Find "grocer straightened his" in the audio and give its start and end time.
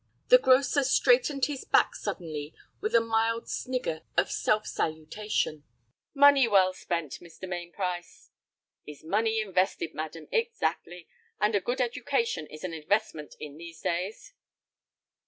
0.39-1.63